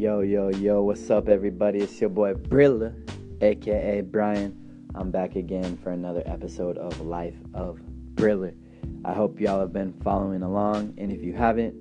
Yo, 0.00 0.20
yo, 0.22 0.48
yo, 0.48 0.82
what's 0.82 1.10
up, 1.10 1.28
everybody? 1.28 1.80
It's 1.80 2.00
your 2.00 2.08
boy 2.08 2.32
Brilla, 2.32 2.94
aka 3.42 4.00
Brian. 4.00 4.56
I'm 4.94 5.10
back 5.10 5.36
again 5.36 5.76
for 5.76 5.90
another 5.90 6.22
episode 6.24 6.78
of 6.78 7.02
Life 7.02 7.34
of 7.52 7.78
Brilla. 8.14 8.54
I 9.04 9.12
hope 9.12 9.38
y'all 9.38 9.60
have 9.60 9.74
been 9.74 9.92
following 10.02 10.42
along, 10.42 10.94
and 10.96 11.12
if 11.12 11.22
you 11.22 11.34
haven't, 11.34 11.74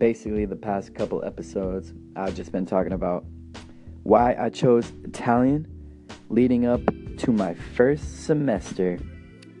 basically 0.00 0.46
the 0.46 0.56
past 0.56 0.96
couple 0.96 1.24
episodes, 1.24 1.94
I've 2.16 2.34
just 2.34 2.50
been 2.50 2.66
talking 2.66 2.92
about 2.92 3.24
why 4.02 4.34
I 4.34 4.48
chose 4.48 4.92
Italian 5.04 5.68
leading 6.28 6.66
up 6.66 6.80
to 7.18 7.30
my 7.30 7.54
first 7.54 8.24
semester 8.24 8.98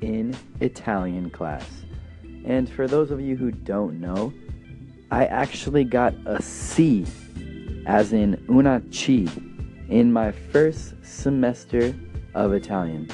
in 0.00 0.36
Italian 0.58 1.30
class. 1.30 1.84
And 2.44 2.68
for 2.68 2.88
those 2.88 3.12
of 3.12 3.20
you 3.20 3.36
who 3.36 3.52
don't 3.52 4.00
know, 4.00 4.32
I 5.12 5.26
actually 5.26 5.84
got 5.84 6.12
a 6.26 6.42
C, 6.42 7.06
as 7.86 8.12
in 8.12 8.42
una 8.48 8.82
C, 8.90 9.28
in 9.88 10.12
my 10.12 10.32
first 10.32 10.94
semester 11.02 11.94
of 12.34 12.52
Italian. 12.52 13.08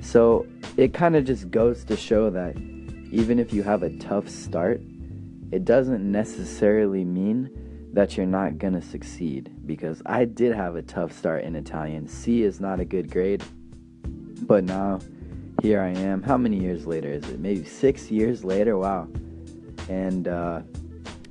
So 0.00 0.46
it 0.76 0.94
kind 0.94 1.16
of 1.16 1.24
just 1.24 1.50
goes 1.50 1.84
to 1.84 1.96
show 1.96 2.30
that 2.30 2.56
even 3.10 3.38
if 3.38 3.52
you 3.52 3.62
have 3.62 3.82
a 3.82 3.90
tough 3.98 4.28
start, 4.28 4.80
it 5.52 5.64
doesn't 5.64 6.10
necessarily 6.10 7.04
mean 7.04 7.50
that 7.92 8.16
you're 8.16 8.26
not 8.26 8.58
gonna 8.58 8.82
succeed. 8.82 9.52
Because 9.66 10.02
I 10.06 10.24
did 10.24 10.54
have 10.54 10.76
a 10.76 10.82
tough 10.82 11.12
start 11.12 11.44
in 11.44 11.56
Italian. 11.56 12.08
C 12.08 12.42
is 12.42 12.60
not 12.60 12.80
a 12.80 12.84
good 12.84 13.10
grade, 13.10 13.42
but 14.42 14.64
now 14.64 15.00
here 15.62 15.80
I 15.80 15.88
am. 15.88 16.22
How 16.22 16.36
many 16.36 16.58
years 16.58 16.86
later 16.86 17.10
is 17.10 17.28
it? 17.28 17.40
Maybe 17.40 17.64
six 17.64 18.10
years 18.10 18.44
later? 18.44 18.76
Wow. 18.76 19.08
And 19.88 20.28
uh, 20.28 20.62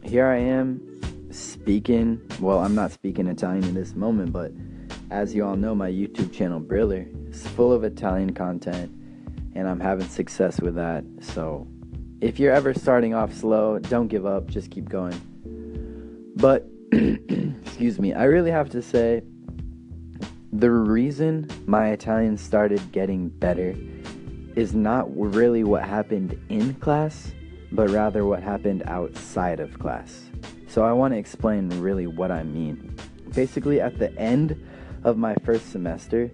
here 0.03 0.27
I 0.27 0.37
am 0.37 0.94
speaking. 1.37 2.21
Well, 2.39 2.59
I'm 2.59 2.75
not 2.75 2.91
speaking 2.91 3.27
Italian 3.27 3.63
in 3.63 3.73
this 3.73 3.95
moment, 3.95 4.31
but 4.31 4.51
as 5.11 5.35
you 5.35 5.45
all 5.45 5.55
know, 5.55 5.75
my 5.75 5.89
YouTube 5.89 6.33
channel, 6.33 6.59
Brilla, 6.59 7.05
is 7.29 7.47
full 7.49 7.71
of 7.71 7.83
Italian 7.83 8.33
content, 8.33 8.91
and 9.53 9.67
I'm 9.67 9.79
having 9.79 10.07
success 10.07 10.59
with 10.61 10.75
that. 10.75 11.03
So 11.21 11.67
if 12.21 12.39
you're 12.39 12.53
ever 12.53 12.73
starting 12.73 13.13
off 13.13 13.33
slow, 13.33 13.79
don't 13.79 14.07
give 14.07 14.25
up, 14.25 14.47
just 14.47 14.71
keep 14.71 14.89
going. 14.89 15.19
But, 16.35 16.67
excuse 16.91 17.99
me, 17.99 18.13
I 18.13 18.23
really 18.23 18.51
have 18.51 18.69
to 18.71 18.81
say 18.81 19.21
the 20.53 20.71
reason 20.71 21.49
my 21.65 21.89
Italian 21.89 22.37
started 22.37 22.81
getting 22.91 23.29
better 23.29 23.75
is 24.55 24.73
not 24.73 25.05
really 25.15 25.63
what 25.65 25.83
happened 25.83 26.39
in 26.49 26.73
class, 26.75 27.33
but 27.71 27.89
rather 27.89 28.25
what 28.25 28.41
happened 28.41 28.83
outside 28.85 29.59
of 29.59 29.77
class. 29.79 30.29
So 30.75 30.83
I 30.83 30.91
want 30.91 31.13
to 31.13 31.17
explain 31.17 31.69
really 31.79 32.05
what 32.05 32.31
I 32.31 32.43
mean. 32.43 32.93
Basically, 33.33 33.79
at 33.79 33.97
the 33.97 34.13
end 34.19 34.61
of 35.05 35.15
my 35.17 35.33
first 35.45 35.71
semester, 35.71 36.29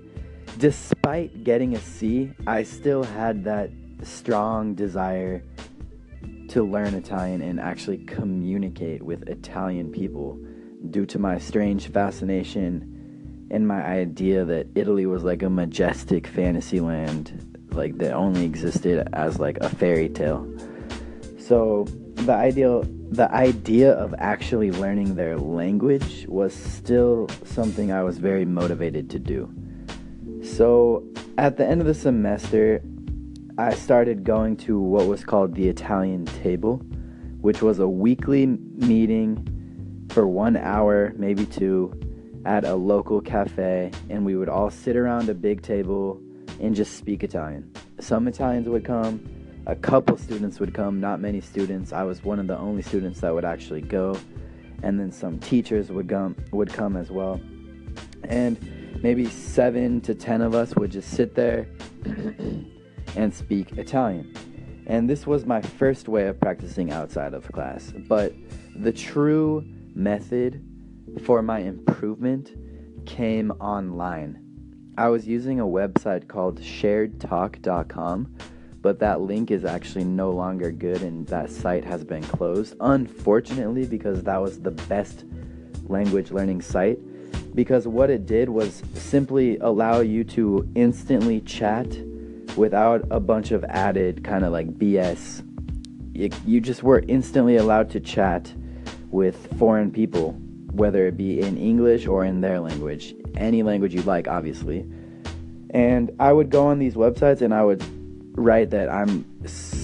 despite 0.58 1.44
getting 1.44 1.75
a 1.75 1.80
C, 1.80 2.34
I 2.47 2.64
still 2.64 3.03
had 3.03 3.44
that 3.44 3.69
strong 4.02 4.73
desire 4.73 5.44
to 6.47 6.64
learn 6.64 6.95
Italian 6.95 7.44
and 7.44 7.59
actually 7.59 8.00
communicate 8.00 9.03
with 9.03 9.30
Italian 9.30 9.92
people 9.92 10.39
due 10.89 11.06
to 11.06 11.19
my 11.19 11.38
strange 11.38 11.89
fascination 11.89 13.47
and 13.52 13.67
my 13.67 13.84
idea 13.84 14.44
that 14.44 14.66
Italy 14.73 15.06
was 15.06 15.23
like 15.23 15.44
a 15.44 15.52
majestic 15.52 16.25
fantasy 16.25 16.80
land 16.80 17.59
like 17.73 17.95
that 18.00 18.14
only 18.14 18.44
existed 18.44 19.08
as 19.14 19.38
like 19.38 19.59
a 19.59 19.69
fairy 19.69 20.09
tale. 20.09 20.52
So 21.38 21.86
the 22.16 22.34
ideal 22.34 22.88
the 23.12 23.30
idea 23.34 23.92
of 23.92 24.16
actually 24.20 24.72
learning 24.72 25.16
their 25.16 25.38
language 25.38 26.26
was 26.30 26.54
still 26.54 27.28
something 27.44 27.92
I 27.92 28.03
was 28.03 28.18
very 28.18 28.45
motivated 28.45 29.09
to 29.09 29.20
do. 29.20 29.53
So 30.42 31.03
at 31.38 31.58
the 31.58 31.68
end 31.68 31.81
of 31.81 31.88
the 31.88 31.94
semester, 31.94 32.81
I 33.58 33.74
started 33.75 34.24
going 34.24 34.56
to 34.58 34.80
what 34.80 35.08
was 35.08 35.25
called 35.25 35.56
the 35.56 35.68
Italian 35.68 36.24
table, 36.25 36.78
which 37.41 37.62
was 37.62 37.80
a 37.80 37.88
weekly 37.88 38.46
meeting 38.46 40.08
for 40.12 40.25
one 40.25 40.56
hour, 40.56 41.14
maybe 41.18 41.46
two, 41.46 41.94
at 42.46 42.64
a 42.64 42.75
local 42.75 43.19
cafe, 43.19 43.91
and 44.09 44.25
we 44.25 44.38
would 44.38 44.47
all 44.50 44.69
sit 44.69 44.96
around 44.96 45.28
a 45.28 45.34
big 45.34 45.62
table 45.62 46.22
and 46.62 46.74
just 46.74 46.97
speak 46.97 47.25
Italian. 47.25 47.69
Some 48.00 48.30
Italians 48.30 48.69
would 48.69 48.85
come, 48.85 49.22
a 49.66 49.75
couple 49.75 50.17
students 50.17 50.59
would 50.59 50.73
come, 50.73 50.99
not 50.99 51.19
many 51.19 51.41
students. 51.41 51.94
I 51.94 52.03
was 52.03 52.23
one 52.23 52.39
of 52.39 52.47
the 52.47 52.57
only 52.57 52.81
students 52.81 53.22
that 53.22 53.33
would 53.33 53.45
actually 53.45 53.81
go, 53.81 54.17
and 54.83 54.99
then 54.99 55.11
some 55.11 55.39
teachers 55.39 55.91
would 55.91 56.09
come 56.09 56.35
would 56.51 56.72
come 56.72 56.97
as 56.97 57.11
well. 57.11 57.39
And 58.23 59.01
maybe 59.01 59.25
7 59.25 60.01
to 60.01 60.16
10 60.16 60.41
of 60.41 60.55
us 60.55 60.75
would 60.75 60.91
just 60.91 61.09
sit 61.11 61.35
there 61.35 61.67
and 63.16 63.33
speak 63.33 63.77
Italian. 63.77 64.33
And 64.88 65.09
this 65.09 65.25
was 65.25 65.45
my 65.45 65.61
first 65.61 66.07
way 66.07 66.28
of 66.28 66.39
practicing 66.39 66.91
outside 66.91 67.33
of 67.33 67.49
class, 67.51 67.93
but 68.07 68.33
the 68.75 68.91
true 68.91 69.66
method 69.93 70.63
for 71.23 71.41
my 71.41 71.59
improvement 71.59 72.51
came 73.05 73.51
online 73.51 74.41
I 74.97 75.07
was 75.07 75.25
using 75.25 75.59
a 75.59 75.66
website 75.66 76.28
called 76.28 76.59
sharedtalk.com, 76.59 78.35
but 78.81 79.00
that 79.00 79.22
link 79.22 79.52
is 79.52 79.66
actually 79.66 80.03
no 80.03 80.31
longer 80.31 80.72
good 80.72 81.02
and 81.02 81.28
that 81.28 81.50
site 81.50 81.84
has 81.84 82.03
been 82.03 82.24
closed. 82.24 82.75
Unfortunately, 82.80 83.86
because 83.86 84.24
that 84.24 84.42
was 84.42 84.59
the 84.59 84.72
best 84.72 85.25
language 85.88 86.31
learning 86.31 86.62
site. 86.62 87.00
Because 87.56 87.88
what 87.88 88.09
it 88.09 88.25
did 88.25 88.50
was 88.50 88.81
simply 88.94 89.58
allow 89.58 90.00
you 90.00 90.24
to 90.24 90.68
instantly 90.75 91.41
chat 91.41 91.88
without 92.56 93.06
a 93.12 93.20
bunch 93.20 93.52
of 93.52 93.64
added 93.66 94.24
kind 94.24 94.44
of 94.44 94.52
like 94.52 94.68
BS. 94.78 95.46
you 96.46 96.59
just 96.59 96.84
were 96.84 97.03
instantly 97.08 97.58
allowed 97.58 97.90
to 97.91 98.00
chat 98.00 98.53
with 99.09 99.58
foreign 99.58 99.91
people, 99.91 100.34
whether 100.72 101.08
it 101.08 101.18
be 101.18 101.41
in 101.41 101.58
English 101.58 102.08
or 102.08 102.25
in 102.25 102.41
their 102.41 102.59
language 102.59 103.16
any 103.36 103.64
language 103.64 103.94
you 103.94 104.02
like, 104.03 104.28
obviously. 104.28 104.86
And 105.72 106.12
I 106.20 106.34
would 106.34 106.50
go 106.50 106.68
on 106.68 106.80
these 106.80 106.96
websites 106.96 107.41
and 107.41 107.53
I 107.53 107.64
would 107.64 107.84
write 108.34 108.69
that 108.72 108.90
I'm, 108.90 109.25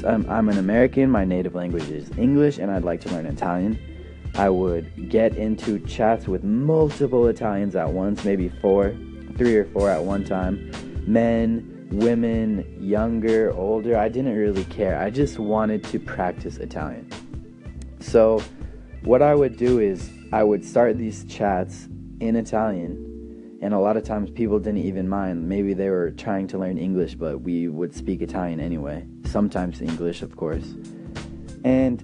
I'm, 0.06 0.25
um, 0.25 0.30
I'm 0.30 0.50
an 0.50 0.58
American, 0.58 1.09
my 1.09 1.25
native 1.25 1.56
language 1.56 1.90
is 1.90 2.09
English, 2.18 2.58
and 2.58 2.72
I'd 2.72 2.84
like 2.84 3.02
to 3.02 3.09
learn 3.09 3.25
Italian. 3.25 3.80
I 4.35 4.50
would 4.50 5.09
get 5.09 5.35
into 5.35 5.80
chats 5.80 6.28
with 6.28 6.44
multiple 6.44 7.28
Italians 7.28 7.75
at 7.75 7.90
once, 7.90 8.24
maybe 8.24 8.50
four, 8.50 8.96
three 9.38 9.56
or 9.56 9.66
four 9.66 9.90
at 9.90 10.03
one 10.03 10.24
time. 10.24 10.72
Men, 11.07 11.88
women, 11.91 12.78
younger, 12.80 13.52
older, 13.53 13.97
I 13.97 14.09
didn't 14.09 14.36
really 14.36 14.66
care. 14.66 15.00
I 15.00 15.09
just 15.09 15.40
wanted 15.40 15.84
to 15.86 16.00
practice 16.00 16.57
Italian. 16.57 17.09
So, 18.00 18.44
what 19.02 19.22
I 19.22 19.34
would 19.34 19.57
do 19.57 19.80
is 19.80 20.09
I 20.31 20.44
would 20.44 20.63
start 20.63 20.97
these 20.97 21.24
chats 21.25 21.88
in 22.19 22.36
Italian 22.36 23.16
and 23.62 23.73
a 23.73 23.79
lot 23.79 23.97
of 23.97 24.03
times 24.03 24.29
people 24.29 24.59
didn't 24.59 24.84
even 24.84 25.09
mind. 25.09 25.47
Maybe 25.47 25.73
they 25.73 25.90
were 25.90 26.12
trying 26.12 26.47
to 26.47 26.57
learn 26.57 26.78
English, 26.78 27.16
but 27.16 27.41
we 27.41 27.68
would 27.68 27.94
speak 27.94 28.22
Italian 28.22 28.59
anyway. 28.59 29.06
Sometimes 29.25 29.81
English, 29.81 30.22
of 30.22 30.35
course. 30.35 30.75
And 31.63 32.03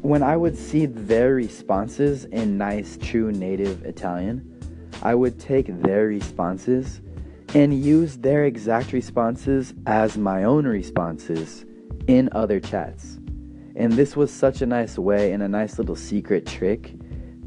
when 0.00 0.22
I 0.22 0.36
would 0.36 0.56
see 0.56 0.86
their 0.86 1.34
responses 1.34 2.24
in 2.26 2.56
nice, 2.56 2.96
true 2.96 3.30
native 3.30 3.84
Italian, 3.84 4.52
I 5.02 5.14
would 5.14 5.38
take 5.38 5.66
their 5.82 6.06
responses 6.06 7.00
and 7.54 7.72
use 7.72 8.16
their 8.16 8.44
exact 8.44 8.92
responses 8.92 9.74
as 9.86 10.16
my 10.16 10.44
own 10.44 10.66
responses 10.66 11.64
in 12.06 12.28
other 12.32 12.60
chats. 12.60 13.18
And 13.76 13.92
this 13.92 14.16
was 14.16 14.30
such 14.30 14.62
a 14.62 14.66
nice 14.66 14.98
way 14.98 15.32
and 15.32 15.42
a 15.42 15.48
nice 15.48 15.78
little 15.78 15.96
secret 15.96 16.46
trick 16.46 16.94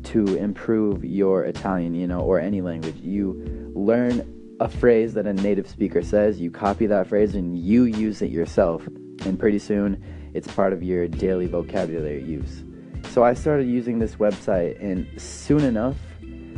to 0.06 0.36
improve 0.36 1.04
your 1.04 1.44
Italian, 1.44 1.94
you 1.94 2.08
know, 2.08 2.22
or 2.22 2.40
any 2.40 2.62
language. 2.62 2.98
You 2.98 3.72
learn 3.76 4.58
a 4.60 4.68
phrase 4.68 5.14
that 5.14 5.26
a 5.26 5.34
native 5.34 5.68
speaker 5.68 6.02
says, 6.02 6.40
you 6.40 6.52
copy 6.52 6.86
that 6.88 7.08
phrase 7.08 7.36
and 7.36 7.58
you 7.58 7.84
use 7.84 8.22
it 8.22 8.30
yourself. 8.30 8.86
And 9.26 9.40
pretty 9.40 9.60
soon 9.60 10.04
it's 10.34 10.48
part 10.48 10.74
of 10.74 10.84
your 10.84 11.08
daily 11.08 11.48
vocabulary 11.48 12.24
use. 12.24 12.64
So 13.12 13.24
I 13.24 13.34
started 13.34 13.68
using 13.68 13.98
this 13.98 14.16
website, 14.16 14.82
and 14.84 15.08
soon 15.20 15.64
enough, 15.64 15.96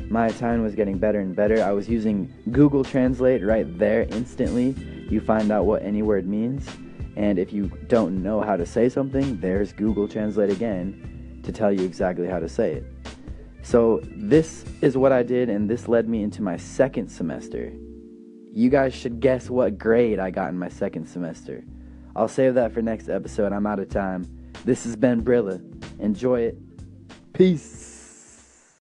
my 0.09 0.27
Italian 0.27 0.61
was 0.63 0.75
getting 0.75 0.97
better 0.97 1.19
and 1.19 1.35
better. 1.35 1.63
I 1.63 1.71
was 1.71 1.87
using 1.87 2.33
Google 2.51 2.83
Translate 2.83 3.45
right 3.45 3.77
there 3.77 4.03
instantly. 4.09 4.75
You 5.09 5.21
find 5.21 5.51
out 5.51 5.65
what 5.65 5.83
any 5.83 6.01
word 6.01 6.27
means. 6.27 6.67
And 7.15 7.39
if 7.39 7.53
you 7.53 7.67
don't 7.87 8.21
know 8.21 8.41
how 8.41 8.57
to 8.57 8.65
say 8.65 8.89
something, 8.89 9.39
there's 9.39 9.71
Google 9.71 10.07
Translate 10.07 10.49
again 10.49 11.39
to 11.43 11.51
tell 11.51 11.71
you 11.71 11.85
exactly 11.85 12.27
how 12.27 12.39
to 12.39 12.49
say 12.49 12.73
it. 12.73 12.85
So, 13.63 14.01
this 14.03 14.65
is 14.81 14.97
what 14.97 15.11
I 15.11 15.23
did, 15.23 15.49
and 15.49 15.69
this 15.69 15.87
led 15.87 16.09
me 16.09 16.23
into 16.23 16.41
my 16.41 16.57
second 16.57 17.09
semester. 17.09 17.71
You 18.53 18.69
guys 18.69 18.93
should 18.93 19.19
guess 19.19 19.49
what 19.49 19.77
grade 19.77 20.19
I 20.19 20.31
got 20.31 20.49
in 20.49 20.57
my 20.57 20.69
second 20.69 21.05
semester. 21.07 21.63
I'll 22.15 22.27
save 22.27 22.55
that 22.55 22.73
for 22.73 22.81
next 22.81 23.07
episode. 23.07 23.53
I'm 23.53 23.67
out 23.67 23.79
of 23.79 23.89
time. 23.89 24.25
This 24.65 24.83
has 24.83 24.95
been 24.95 25.23
Brilla. 25.23 25.61
Enjoy 25.99 26.41
it. 26.41 26.57
Peace. 27.33 27.90